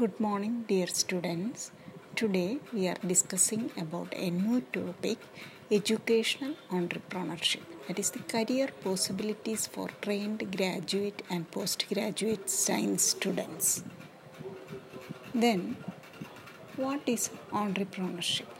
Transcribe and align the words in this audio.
Good 0.00 0.20
morning, 0.20 0.64
dear 0.68 0.86
students. 0.86 1.72
Today 2.14 2.58
we 2.72 2.86
are 2.86 2.98
discussing 3.04 3.72
about 3.76 4.12
a 4.14 4.30
new 4.30 4.60
topic 4.74 5.18
educational 5.72 6.54
entrepreneurship. 6.70 7.64
That 7.88 7.98
is 7.98 8.10
the 8.10 8.20
career 8.32 8.68
possibilities 8.84 9.66
for 9.66 9.88
trained 10.00 10.44
graduate 10.56 11.24
and 11.28 11.50
postgraduate 11.50 12.48
science 12.48 13.02
students. 13.16 13.82
Then, 15.34 15.76
what 16.76 17.00
is 17.14 17.30
entrepreneurship? 17.50 18.52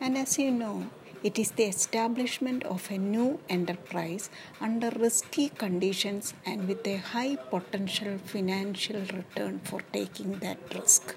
And 0.00 0.16
as 0.16 0.38
you 0.38 0.50
know, 0.52 0.86
it 1.22 1.38
is 1.38 1.50
the 1.52 1.64
establishment 1.64 2.64
of 2.64 2.90
a 2.90 2.96
new 2.96 3.38
enterprise 3.48 4.30
under 4.60 4.90
risky 4.90 5.50
conditions 5.50 6.32
and 6.46 6.66
with 6.66 6.86
a 6.86 6.96
high 6.96 7.36
potential 7.36 8.16
financial 8.18 9.00
return 9.18 9.60
for 9.64 9.82
taking 9.92 10.38
that 10.38 10.58
risk. 10.74 11.14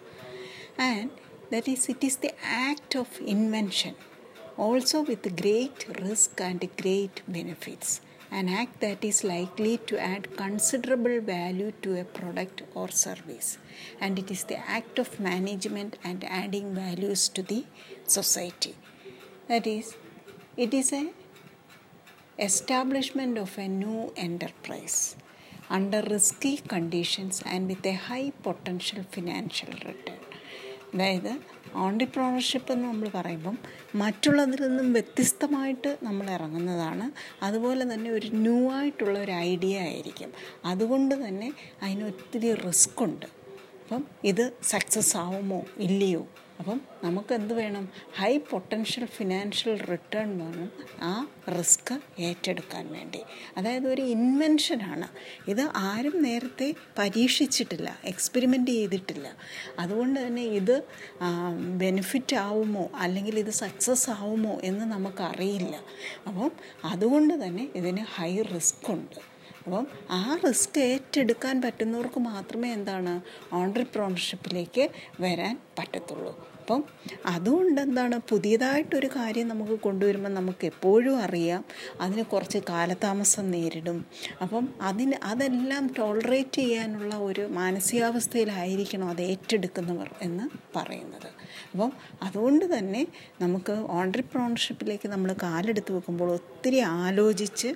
And 0.78 1.10
that 1.52 1.68
is, 1.68 1.88
it 1.88 2.04
is 2.04 2.18
the 2.18 2.34
act 2.44 2.96
of 2.96 3.08
invention, 3.22 3.96
also 4.58 5.02
with 5.02 5.36
great 5.42 5.86
risk 6.02 6.42
and 6.42 6.68
great 6.82 7.22
benefits. 7.28 8.02
An 8.32 8.50
act 8.50 8.82
that 8.82 9.04
is 9.06 9.24
likely 9.24 9.78
to 9.78 10.00
add 10.02 10.36
considerable 10.36 11.22
value 11.22 11.72
to 11.84 12.00
a 12.00 12.04
product 12.04 12.64
or 12.74 12.90
service. 12.90 13.60
And 14.02 14.18
it 14.18 14.32
is 14.32 14.44
the 14.46 14.58
act 14.58 14.98
of 14.98 15.20
management 15.20 15.98
and 16.04 16.24
adding 16.24 16.74
values 16.74 17.30
to 17.30 17.44
the 17.44 17.66
society. 18.08 18.76
That 19.48 19.68
is, 19.68 19.96
it 20.58 20.72
is 20.74 20.96
a 20.96 21.06
establishment 22.40 23.40
of 23.40 23.50
a 23.60 23.68
new 23.68 24.00
enterprise 24.28 25.16
under 25.72 26.02
risky 26.02 26.54
conditions 26.74 27.36
and 27.56 27.70
with 27.72 27.88
a 27.88 27.94
high 27.94 28.32
potential 28.48 29.02
financial 29.16 29.74
return. 29.74 30.22
അതായത് 30.94 31.40
ഓൺട്രപ്രോണർഷിപ്പ് 31.74 32.72
എന്ന് 32.72 32.88
നമ്മൾ 32.88 33.10
പറയുമ്പം 33.10 33.58
മറ്റുള്ളതിൽ 33.96 34.68
നിന്നും 34.68 34.94
വ്യത്യസ്തമായിട്ട് 34.94 35.98
നമ്മൾ 36.04 36.30
ഇറങ്ങുന്നതാണ്. 36.30 37.12
അതുപോലെ 37.44 37.94
തന്നെ 37.94 38.10
ഒരു 38.10 38.28
ന്യൂ 38.28 38.72
ആയിട്ടുള്ള 38.72 39.20
ഒരു 39.20 39.32
ഐഡിയ 39.32 39.80
ആയിരിക്കും. 39.80 40.34
അതുകൊണ്ട് 40.66 41.28
തന്നെ 41.28 41.54
അതിനൊത്തിരി 41.84 42.54
റിസ്ക് 42.54 43.04
ഉണ്ട്. 43.04 43.26
അപ്പം 43.26 44.06
ഇത് 44.24 44.54
സക്സസ് 44.64 45.18
ആവുമോ 45.18 45.64
ഇല്ലയോ 45.78 46.28
അപ്പം 46.60 46.82
നമുക്ക് 47.04 47.34
എന്ത് 47.34 47.54
വേണം? 47.54 47.90
ഹൈ 48.16 48.38
പൊട്ടൻഷ്യൽ 48.38 49.06
ഫിനാൻഷ്യൽ 49.06 49.82
റിട്ടേൺ 49.82 50.38
വേണം. 50.38 50.72
ആ 51.02 51.28
റിസ്ക് 51.58 52.00
ഏറ്റെടുക്കാൻ 52.20 52.94
വേണ്ടി. 52.94 53.20
അതായത് 53.58 53.88
ഒരു 53.88 54.02
ഇൻവെൻഷനാണ് 54.02 55.08
ഇത് 55.50 55.70
ആരും 55.76 56.24
നേരത്തെ 56.24 56.76
പരീക്ഷിച്ചിട്ടില്ല 56.98 58.00
എക്സ്പെരിമെന്റ് 58.06 58.72
ചെയ്തിട്ടില്ല. 58.72 59.36
അതുകൊണ്ട് 59.80 60.28
തന്നെ 60.28 60.42
ഇത് 60.42 60.84
ബെനിഫിറ്റ് 61.78 62.36
ആവുമോ? 62.36 62.90
അല്ലെങ്കിൽ 62.96 63.40
ഇത് 63.40 63.50
സക്സസ് 63.50 64.10
ആവുമോ 64.10 64.62
എന്ന് 64.64 64.86
നമുക്കറിയില്ല. 64.86 65.80
അപ്പം 66.28 66.52
അതുകൊണ്ട് 66.84 67.44
തന്നെ 67.44 67.70
ഇതിന് 67.76 68.06
ഹൈ 68.16 68.42
റിസ്ക് 68.42 68.92
ഉണ്ട്. 68.92 69.33
അപ്പം 69.66 69.88
ആ 70.12 70.40
റിസ്ക് 70.48 70.80
ഏറ്റെടുക്കാൻ 70.80 71.62
പറ്റുന്നവർക്ക് 71.62 72.20
മാത്രമേ 72.20 72.74
എന്താണ് 72.74 73.22
ഓൺട്രപ്രോണർഷിപ്പിലേക്ക് 73.54 74.90
വരാൻ 75.22 75.60
പറ്റത്തുള്ളൂ. 75.80 76.54
അപ്പം 76.60 76.84
അതുകൊണ്ട് 77.26 77.82
എന്താണ് 77.82 78.20
പുതിയതായിട്ടൊരു 78.30 79.08
കാര്യം 79.08 79.48
നമുക്ക് 79.48 79.80
കൊണ്ടുവരുമ്പോൾ 79.80 80.30
നമുക്ക് 80.30 80.66
എപ്പോഴും 80.66 81.18
അറിയാം. 81.18 81.66
അതിന് 82.02 82.24
കുറച്ച് 82.24 82.58
കാലതാമസം 82.70 83.52
നേരിടും. 83.52 84.06
അപ്പം 84.42 84.70
അതിന് 84.82 85.14
അതെല്ലാം 85.24 85.94
ടോളറേറ്റ് 85.98 86.56
ചെയ്യാനുള്ള 86.56 87.16
ഒരു 87.16 87.42
മാനസികാവസ്ഥയിലായിരിക്കണം 87.42 89.10
അത് 89.10 89.22
ഏറ്റെടുക്കുന്നവർ 89.22 90.16
എന്ന് 90.22 90.50
പറയുന്നത്. 90.76 91.30
അപ്പം 91.72 91.92
അതുകൊണ്ട് 92.22 92.78
തന്നെ 92.78 93.08
നമുക്ക് 93.42 93.72
ഓൺട്രപ്രോണർഷിപ്പിലേക്ക് 93.72 95.10
നമ്മൾ 95.10 95.34
കാലെടുത്ത് 95.34 95.92
വെക്കുമ്പോൾ 95.92 96.32
ഒത്തിരി 96.32 96.80
ആലോചിച്ച് 96.80 97.76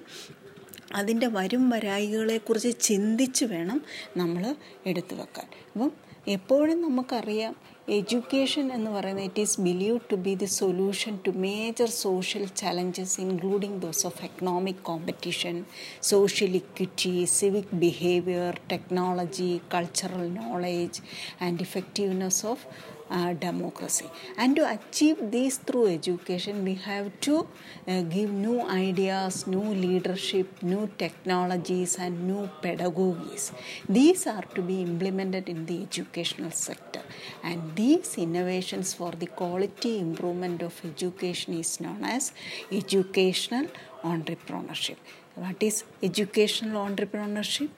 അതിന്റെ 0.95 1.27
വരും 1.27 1.69
വരായികളെക്കുറിച്ച് 1.69 2.79
ചിന്തിച്ച് 2.79 3.45
വേണം 3.45 3.81
നമ്മൾ 4.17 4.55
എടുത്തു 4.85 5.15
വെക്കാൻ. 5.15 5.47
അപ്പം 5.71 5.91
എപ്പോഴും 6.27 6.81
നമുക്കറിയാം 6.81 7.55
എഡ്യൂക്കേഷൻ 7.89 8.73
എന്ന് 8.73 8.91
പറയുന്നത് 8.91 9.25
it 9.25 9.39
is 9.39 9.61
believe 9.61 9.99
to 10.11 10.15
be 10.15 10.35
the 10.35 10.45
solution 10.45 11.19
to 11.27 11.29
major 11.29 11.85
social 11.85 12.47
challenges 12.55 13.21
including 13.21 13.81
those 13.81 14.05
of 14.05 14.23
economic 14.23 14.83
competition 14.83 15.65
social 16.01 16.55
equity 16.55 17.25
civic 17.25 17.75
behaviour 17.75 18.59
technology 18.71 19.61
cultural 19.73 20.33
knowledge 20.33 21.01
and 21.41 21.61
effectiveness 21.61 22.45
of 22.45 22.65
uh, 23.09 23.33
democracy. 23.33 24.09
And 24.37 24.55
to 24.55 24.69
achieve 24.69 25.31
this 25.31 25.57
through 25.57 25.87
education, 25.87 26.63
we 26.63 26.75
have 26.75 27.19
to 27.21 27.47
uh, 27.87 28.01
give 28.01 28.31
new 28.31 28.61
ideas, 28.61 29.47
new 29.47 29.73
leadership, 29.85 30.61
new 30.61 30.89
technologies, 30.97 31.97
and 31.97 32.27
new 32.27 32.49
pedagogies. 32.61 33.51
These 33.87 34.27
are 34.27 34.43
to 34.55 34.61
be 34.61 34.81
implemented 34.81 35.49
in 35.49 35.65
the 35.65 35.83
educational 35.83 36.51
sector. 36.51 37.01
And 37.43 37.75
these 37.75 38.17
innovations 38.17 38.93
for 38.93 39.11
the 39.11 39.27
quality 39.27 39.99
improvement 39.99 40.61
of 40.61 40.79
education 40.83 41.53
is 41.53 41.79
known 41.79 42.03
as 42.03 42.33
educational 42.71 43.67
entrepreneurship. 44.03 44.97
What 45.37 45.61
is 45.61 45.83
educational 46.01 46.83
entrepreneurship? 46.87 47.69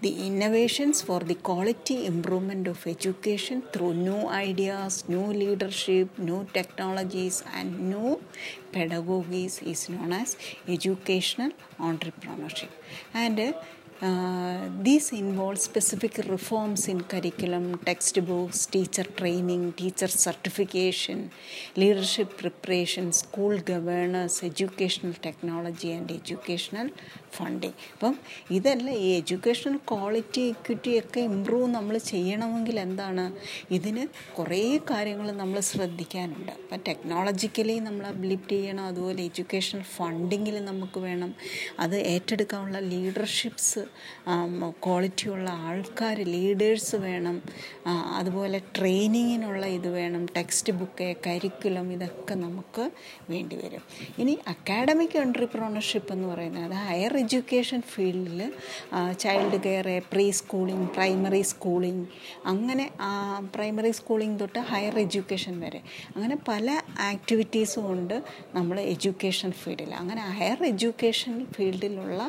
The 0.00 0.26
innovations 0.26 1.02
for 1.02 1.18
the 1.20 1.34
quality 1.34 2.06
improvement 2.06 2.68
of 2.68 2.86
education 2.86 3.62
through 3.72 3.94
new 3.94 4.28
ideas, 4.28 5.04
new 5.08 5.26
leadership, 5.42 6.16
new 6.18 6.46
technologies, 6.52 7.42
and 7.52 7.90
new 7.90 8.20
pedagogies 8.72 9.60
is 9.72 9.88
known 9.88 10.12
as 10.12 10.36
educational 10.68 11.50
entrepreneurship. 11.80 12.68
And 13.12 13.40
uh, 13.40 13.52
uh, 14.00 14.68
these 14.80 15.12
involve 15.12 15.58
specific 15.58 16.18
reforms 16.28 16.88
in 16.88 17.00
curriculum, 17.02 17.78
textbooks, 17.78 18.66
teacher 18.66 19.04
training, 19.04 19.72
teacher 19.72 20.08
certification, 20.08 21.30
leadership 21.76 22.36
preparation, 22.36 23.12
school 23.12 23.58
governance, 23.58 24.42
educational 24.42 25.14
technology, 25.14 25.92
and 25.92 26.10
educational 26.10 26.90
funding 27.36 27.78
അപ്പം 27.94 28.14
ഇതല്ല 28.56 28.88
ഈ 29.04 29.08
educational 29.20 29.76
quality 29.90 30.42
equity 30.52 30.92
ഒക്കെ 30.98 31.20
improve 31.30 31.68
നമ്മൾ 31.74 31.94
ചെയ്യണമെങ്കിൽ 32.10 32.76
എന്താണ് 32.84 33.24
ഇതിന് 33.76 34.04
കുറേ 34.38 34.60
കാര്യങ്ങൾ 34.90 35.28
നമ്മൾ 35.40 35.58
ശ്രദ്ധിക്കാനുണ്ട് 35.70 36.52
അപ്പം 36.56 36.82
ടെക്നോളജിക്കലി 36.88 37.76
നമ്മൾ 37.86 38.06
അപ്ലിപ്റ്റ് 38.12 38.56
ചെയ്യണം 38.58 38.84
അതുപോലെ 38.90 39.22
എഡ്യൂക്കേഷണൽ 39.30 39.84
ഫണ്ടിങ്ങിൽ 39.96 40.58
നമുക്ക് 40.70 41.00
വേണം 41.08 41.32
അത് 41.84 41.96
ഏറ്റെടുക്കാനുള്ള 42.12 42.80
ലീഡർഷിപ്സ് 42.92 43.84
ക്വാളിറ്റിയുള്ള 44.84 45.48
ആൾക്കാർ 45.68 46.18
ലീഡേഴ്സ് 46.34 46.96
വേണം. 46.96 47.36
അതുപോലെ 48.18 48.58
ട്രെയിനിങ്ങിനുള്ള 48.76 49.64
ഇത് 49.78 49.88
വേണം. 49.88 50.22
ടെക്സ്റ്റ് 50.36 50.72
ബുക്ക് 50.72 51.08
കരിക്കുലം 51.26 51.92
ഇതൊക്കെ 51.92 52.34
നമുക്ക് 52.34 52.84
വേണ്ടി 53.30 53.56
വരും. 53.56 53.82
ഇനി 54.18 54.38
അക്കാഡമിക് 54.48 55.16
എൻട്രിപ്രോണർഷിപ്പ് 55.18 56.12
എന്ന് 56.12 56.28
പറയുന്നത് 56.28 56.64
അത് 56.64 56.76
ഹയർ 56.88 57.16
എഡ്യൂക്കേഷൻ 57.16 57.80
ഫീൽഡിൽ 57.92 58.40
child 59.24 59.60
care 59.66 59.88
preschooling 60.40 60.88
primary 60.96 61.42
schooling 61.52 62.06
അങ്ങനെ 62.52 62.86
പ്രൈമറി 63.54 63.90
സ്കൂളിംഗ് 63.90 64.40
തൊട്ട് 64.40 64.60
ഹയർ 64.72 64.94
എഡ്യൂക്കേഷൻ 64.98 65.54
വരെ. 65.60 65.80
അങ്ങനെ 66.16 66.36
പല 66.48 66.68
ആക്ടിവിറ്റീസും 67.00 67.84
ഉണ്ട് 67.92 68.16
നമ്മൾ 68.54 68.76
എഡ്യൂക്കേഷൻ 68.80 69.50
ഫീൽഡിൽ 69.52 69.92
അങ്ങനെ 69.94 70.22
ഹയർ 70.38 70.60
എഡ്യൂക്കേഷൻ 70.64 71.34
ഫീൽഡിലുള്ള 71.56 72.20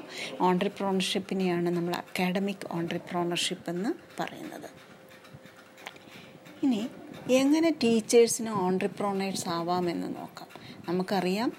ഓൺട്രപ്രോണർഷിപ്പിനെയാണ് 1.46 1.70
നമ്മൾ 1.70 1.96
അക്കാഡമിക് 1.96 2.68
ഓൺട്രപ്രോണർഷിപ്പ് 2.72 3.70
എന്ന് 3.70 3.90
പറയുന്നത്. 4.20 4.70
ഇനി 6.64 6.88
എങ്ങനെ 7.30 7.70
ടീച്ചേഴ്സിന് 7.84 8.50
ഓൺട്രപ്രോണേഴ്സ് 8.50 9.50
ആവാമെന്ന് 9.50 10.08
നോക്കാം. 10.16 10.48
നമുക്കറിയാം 10.88 11.54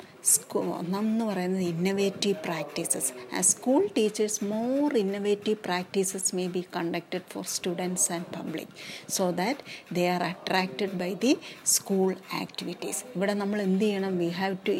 ഒന്നെന്ന് 0.73 1.25
പറയുന്നത് 1.25 1.63
innovative 1.63 2.35
practices 2.45 3.13
as 3.35 3.51
school 3.51 3.89
teachers 3.97 4.45
more 4.45 4.97
innovative 4.97 5.57
practices 5.65 6.37
may 6.37 6.47
be 6.47 6.65
conducted 6.77 7.23
for 7.31 7.45
students 7.45 8.13
and 8.13 8.25
public 8.37 8.73
so 9.11 9.31
that 9.31 9.61
they 9.95 10.09
are 10.09 10.23
attracted 10.23 10.91
by 10.93 11.15
the 11.15 11.37
school 11.65 12.17
activities 12.35 13.05
ഇവിടെ 13.17 13.33
നമ്മൾ 13.33 13.63
എന്ത് 13.63 13.85
ചെയ്യണം? 13.85 14.19
We 14.19 14.29
have 14.29 14.57
to 14.69 14.73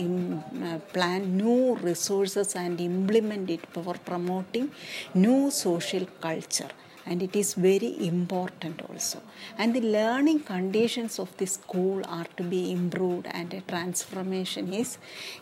plan 0.95 1.23
new 1.37 1.75
resources 1.87 2.57
and 2.57 2.83
implement 2.83 3.53
it 3.53 3.81
for 3.81 3.97
promoting 4.09 4.69
new 5.17 5.51
social 5.51 6.07
culture 6.25 6.73
and 7.06 7.24
it 7.28 7.36
is 7.36 7.54
very 7.56 7.92
important 8.08 8.82
also 8.90 9.22
and 9.58 9.76
the 9.76 9.86
learning 9.98 10.40
conditions 10.40 11.18
of 11.24 11.36
the 11.38 11.48
school 11.58 12.02
are 12.18 12.28
to 12.38 12.44
be 12.44 12.72
improved 12.72 13.28
and 13.40 13.54
a 13.54 13.62
transformation 13.62 14.72
is 14.82 14.92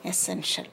essential 0.06 0.70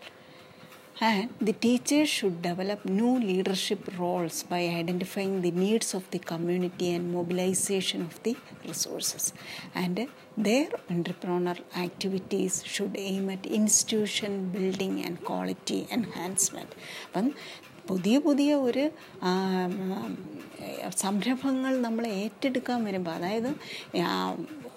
And 0.99 1.35
the 1.43 1.53
teachers 1.53 2.09
should 2.09 2.41
develop 2.41 2.87
new 2.87 3.19
leadership 3.21 3.99
roles 3.99 4.43
by 4.45 4.61
identifying 4.61 5.43
the 5.43 5.51
needs 5.51 5.93
of 5.93 6.11
the 6.11 6.19
community 6.19 6.91
and 6.93 7.13
mobilization 7.13 8.01
of 8.01 8.23
the 8.23 8.35
resources. 8.67 9.35
And 9.75 10.09
their 10.39 10.69
entrepreneurial 10.89 11.61
activities 11.77 12.63
should 12.65 12.95
aim 12.97 13.29
at 13.29 13.45
institution 13.45 14.49
building 14.49 15.05
and 15.05 15.23
quality 15.23 15.87
enhancement. 15.91 16.75
അപ്പം 17.09 17.35
പുതിയ 17.88 18.18
പുതിയ 18.18 18.56
ഒരു 18.56 18.92
സംരംഭങ്ങൾ 20.98 21.82
നമ്മൾ 21.82 22.08
ഏറ്റെടുക്കാൻ 22.08 22.84
വരുമ്പോൾ 22.84 23.12
അതായത് 23.12 23.56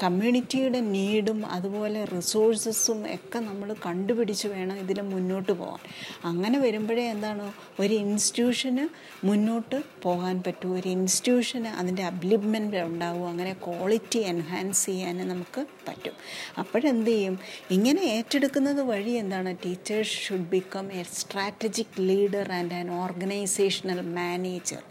കമ്മ്യൂണിറ്റിയുടെ 0.02 0.80
നീഡും 0.80 1.46
അതുപോലെ 1.46 2.04
റിസോഴ്സസും 2.04 3.14
ഒക്കെ 3.14 3.38
നമ്മൾ 3.38 3.74
കണ്ടുപിടിച്ച് 3.86 4.48
വേണം 4.48 4.76
ഇതിൽ 4.76 5.00
മുന്നോട്ട് 5.00 5.52
പോകാൻ 5.52 5.78
അങ്ങനെ 6.24 6.58
വരുമ്പോഴേ 6.58 7.02
എന്താണ് 7.02 7.52
ഒരു 7.80 7.94
ഇൻസ്റ്റിറ്റ്യൂഷന് 7.94 8.88
മുന്നോട്ട് 9.26 9.82
പോകാൻ 10.02 10.42
പറ്റൂ. 10.46 10.74
ഒരു 10.74 10.88
ഇൻസ്റ്റിറ്റ്യൂഷന് 10.88 11.66
അതിന്റെ 11.66 12.02
അബ്ലിപ്മെന്റ് 12.02 12.76
ഉണ്ടാവും. 12.76 13.28
അങ്ങനെ 13.28 13.52
ക്വാളിറ്റി 13.52 14.18
എൻഹാൻസ് 14.18 14.86
ചെയ്യാൻ 14.86 15.28
നമുക്ക് 15.28 15.66
പറ്റും. 15.88 16.12
അപ്പോഴെന്ത് 16.58 17.10
ചെയ്യും? 17.10 17.38
ഇങ്ങനെ 17.70 18.00
ഏറ്റെടുക്കുന്നത് 18.00 18.82
വഴി 18.82 19.10
എന്താണ് 19.10 19.56
teachers 19.64 20.10
should 20.10 20.48
become 20.50 20.92
a 20.92 21.02
strategic 21.02 22.00
leader 22.00 22.52
and 22.52 22.74
an 22.74 22.90
organisational 23.02 24.00
manager 24.00 24.82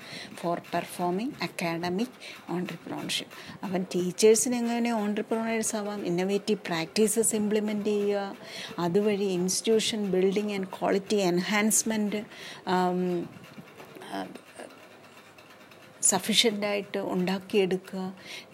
for 0.41 0.59
performing 0.73 1.33
academic 1.43 2.17
entrepreneurship. 2.49 3.33
അവൻ 3.65 3.85
ടീച്ചേഴ്സിന് 3.95 4.55
എങ്ങനെ 4.55 4.93
ഓൺട്രപ്രണേഴ്സ് 4.93 5.75
ആവാം? 5.75 6.05
ഇന്നോവേറ്റീവ് 6.05 6.59
പ്രാക്ടീസസ് 6.67 7.35
ഇംപ്ലിമെന്റ് 7.35 7.85
ചെയ്യുക. 7.85 8.35
അതുവഴി 8.79 9.27
institution 9.39 10.11
building 10.11 10.53
and 10.53 10.67
quality 10.67 11.15
enhancement 11.15 12.21
സഫീഷ്യന്റായിട്ട് 16.11 16.99
ഉണ്ടാക്കിയെടുക്കുക. 17.13 18.03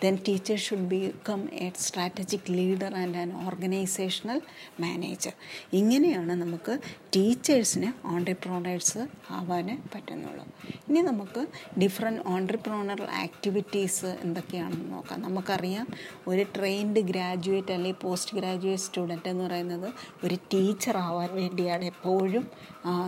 Then 0.03 0.15
teacher 0.27 0.57
should 0.57 0.87
become 0.93 1.41
a 1.53 1.71
strategic 1.79 2.49
leader 2.49 2.95
and 2.95 3.17
an 3.17 3.29
organisational 3.45 4.41
manager 4.79 5.33
ഇങ്ങനെയാണ് 5.73 6.33
നമുക്ക് 6.43 6.79
ടീച്ചേഴ്സിന് 7.15 8.07
ഓൺട്രപ്രോണേഴ്സ് 8.07 9.07
ആവാൻ 9.29 9.67
പറ്റുന്നുള്ളൂ. 9.95 10.45
ഇനി 10.89 11.01
നമുക്ക് 11.01 11.41
ഡിഫറെന്റ് 11.79 12.21
ഓൺട്രപ്രോണർ 12.25 13.01
ആക്ടിവിറ്റീസ് 13.25 14.11
എന്തൊക്കെയാണെന്ന് 14.23 14.91
നോക്കാം. 14.93 15.21
നമുക്കറിയാം 15.21 15.87
ഒരു 16.27 16.45
ട്രെയിൻഡ് 16.57 16.99
ഗ്രാജുവേറ്റ് 16.99 17.71
അല്ലെങ്കിൽ 17.71 18.01
പോസ്റ്റ് 18.01 18.37
ഗ്രാജുവേറ്റ് 18.37 18.83
സ്റ്റുഡന്റ് 18.83 19.29
എന്ന് 19.29 19.43
പറയുന്നത് 19.43 19.89
ഒരു 20.25 20.35
ടീച്ചർ 20.53 20.97
ആവാൻ 20.97 21.29
വേണ്ടിയാണ് 21.35 21.85
എപ്പോഴും 21.85 22.45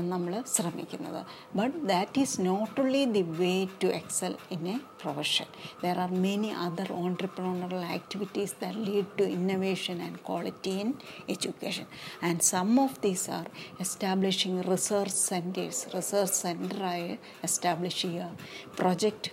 നമ്മൾ 0.10 0.34
ശ്രമിക്കുന്നത്. 0.56 1.22
But 1.58 1.78
that 1.88 2.20
is 2.20 2.42
not 2.42 2.82
only 2.82 3.04
the 3.18 3.22
way 3.22 3.54
to 3.84 3.88
excel 3.88 4.31
in 4.50 4.68
a 4.68 4.80
profession. 4.98 5.48
There 5.82 5.96
are 5.96 6.08
many 6.08 6.52
other 6.66 6.86
entrepreneurial 6.86 7.84
activities 7.90 8.54
that 8.62 8.76
lead 8.78 9.06
to 9.18 9.26
innovation 9.30 10.02
and 10.02 10.22
quality 10.24 10.74
in 10.82 10.90
education. 11.30 11.86
And 12.22 12.42
some 12.44 12.78
of 12.80 13.00
these 13.02 13.28
are 13.30 13.48
establishing 13.80 14.62
research 14.64 15.10
centers, 15.10 15.88
research 15.94 16.30
center 16.30 17.18
establish 17.44 18.02
here, 18.04 18.30
project 18.76 19.32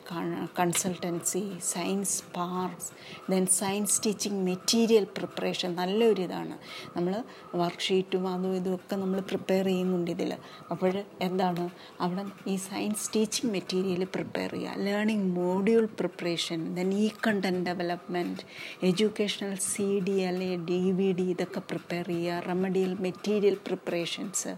consultancy, 0.55 1.61
science 1.63 2.23
parks, 2.33 2.93
then 3.29 3.47
science 3.49 3.99
teaching 3.99 4.37
material 4.45 5.07
preparation. 5.19 5.71
നല്ലൊരു 5.81 6.23
ഇതാണ് 6.27 6.55
നമ്മൾ 6.95 7.15
വർക്ക്ഷീറ്റും 7.63 8.25
അതും 8.33 8.53
ഇതും 8.59 8.73
ഒക്കെ 8.79 8.97
നമ്മൾ 9.03 9.19
prepare 9.31 9.67
ചെയ്യുന്നുണ്ട് 9.71 10.11
ഇതിൽ 10.15 10.31
അപ്പോൾ 10.73 10.95
എന്താണ് 11.27 11.65
അവിടെ 12.05 12.25
ഈ 12.53 12.55
സയൻസ് 12.69 13.07
ടീച്ചിങ് 13.15 13.53
മെറ്റീരിയൽ 13.57 14.03
പ്രിപ്പയർ 14.17 14.53
ചെയ്യുക 14.55 14.77
learning 14.89 15.29
module 15.39 15.85
preparation 15.99 16.61
then 16.75 16.91
content 17.27 17.63
development 17.67 18.45
educational 18.83 19.55
C 19.65 19.87
D 20.01 20.17
അല്ലെങ്കിൽ 20.25 20.61
ഡി 20.65 20.81
വി 20.91 21.09
ഡി 21.13 21.27
ഇതൊക്കെ 21.31 21.61
പ്രിപ്പയർ 21.71 22.07
ചെയ്യുക 22.07 22.39
റെമഡിയൽ 22.49 22.93
മെറ്റീരിയൽ 23.01 23.57
പ്രിപ്പറേഷൻസ് 23.67 24.53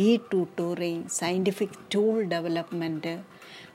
ഈ 0.00 0.10
ട്യൂട്ടോറിങ് 0.30 1.04
സയന്റിഫിക് 1.14 1.78
ടൂൾ 1.94 2.16
ഡെവലപ്മെന്റ് 2.28 3.14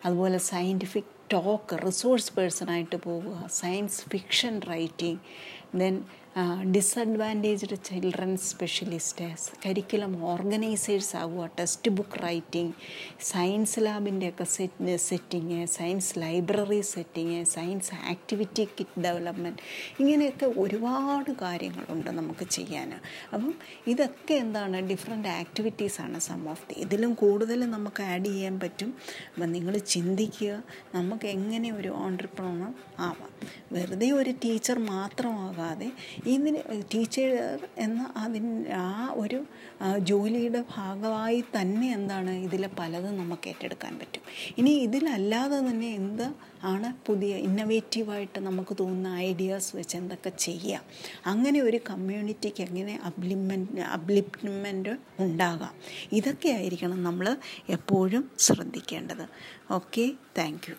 അതുപോലെ 0.05 0.39
സയന്റിഫിക് 0.47 1.13
ടോക്ക് 1.31 1.85
റിസോഴ്സ് 1.85 2.33
പേഴ്സണായിട്ട് 2.33 2.95
പോവുക 2.95 3.47
science 3.51 4.01
fiction 4.09 4.61
writing 4.61 5.19
then 5.77 6.03
disadvantaged 6.71 7.75
children 7.75 8.37
specialist 8.37 9.25
curriculum 9.65 10.23
organisers 10.23 11.15
ആവുക 11.15 11.49
text 11.59 11.91
book 11.91 12.23
writing 12.23 12.73
science 13.21 13.79
ലാബിന്റെയൊക്കെ 13.79 14.43
set 14.43 14.97
setting 14.97 15.65
science 15.65 16.19
library 16.19 16.81
setting 16.81 17.45
science 17.45 17.93
activity 17.93 18.63
kit 18.63 19.01
development 19.01 19.59
ഇങ്ങനെയൊക്കെ 19.99 20.45
ഒരുപാട് 20.45 21.31
കാര്യങ്ങളുണ്ട് 21.41 22.09
നമുക്ക് 22.09 22.49
ചെയ്യാൻ. 22.49 22.93
അപ്പം 23.33 23.53
ഇതൊക്കെ 23.87 24.33
എന്താണ്? 24.33 24.77
ഡിഫറെന്റ് 24.77 25.27
ആക്ടിവിറ്റീസാണ് 25.27 26.19
സം 26.19 26.49
ഓഫ് 26.49 26.65
ദി 26.69 26.73
ഇതിലും 26.73 27.13
കൂടുതൽ 27.13 27.65
നമുക്ക് 27.65 28.03
ആഡ് 28.03 28.25
ചെയ്യാൻ 28.25 28.59
പറ്റും. 28.59 28.93
അപ്പം 29.33 29.51
നിങ്ങൾ 29.51 29.77
ചിന്തിക്കുക 29.77 30.63
നമുക്ക് 30.95 31.18
എങ്ങനെ 31.27 31.71
ഒരു 31.71 31.87
ഓണ്ടർപ്രണർ 31.87 32.73
ആവാം. 32.99 33.31
വെറുതെ 33.71 34.11
ഒരു 34.11 34.29
ടീച്ചർ 34.29 34.79
മാത്രമാകാതെ 34.79 35.91
ഇതിന് 36.27 36.83
ടീച്ചർ 36.93 37.59
എന്ന 37.77 38.13
അതിന് 38.17 38.67
ആ 38.71 39.13
ഒരു 39.15 39.45
ജോലിയുടെ 39.99 40.63
ഭാഗമായി 40.75 41.43
തന്നെ 41.55 41.91
എന്താണ് 41.91 42.29
ഇതിൽ 42.29 42.67
പലതും 42.79 43.17
നമുക്ക് 43.17 43.49
ഏറ്റെടുക്കാൻ 43.49 43.99
പറ്റും. 43.99 44.21
ഇനി 44.57 44.69
ഇതിലല്ലാതെ 44.69 45.59
തന്നെ 45.69 45.93
എന്ത് 45.93 46.49
ആണ് 46.63 47.05
പുതിയ 47.05 47.35
ഇന്നവേറ്റീവായിട്ട് 47.35 48.39
നമുക്ക് 48.39 48.77
തോന്നുന്ന 48.79 49.15
ഐഡിയാസ് 49.17 49.75
വെച്ച് 49.75 49.97
എന്തൊക്കെ 49.97 50.29
ചെയ്യാം. 50.29 50.83
അങ്ങനെ 51.25 51.61
ഒരു 51.61 51.79
കമ്മ്യൂണിറ്റിക്ക് 51.89 52.61
എങ്ങനെ 52.61 52.99
അബ്ലിമെന്റ് 53.03 53.81
അബ്ലിപ്മെന്റ് 53.81 54.89
ഉണ്ടാകാം. 55.19 55.73
ഇതൊക്കെ 56.11 56.49
ആയിരിക്കണം 56.49 57.03
നമ്മൾ 57.03 57.37
എപ്പോഴും 57.69 58.31
ശ്രദ്ധിക്കേണ്ടത്. 58.39 59.25
Okay 59.71 60.13
thank 60.37 60.69
you 60.69 60.75